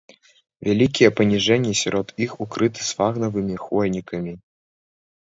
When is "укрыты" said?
2.45-2.85